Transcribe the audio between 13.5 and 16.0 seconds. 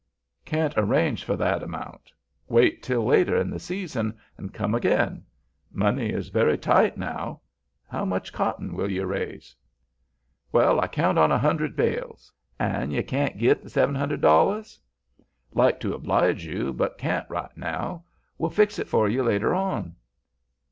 the sev'n hundr'd dollars?" "Like to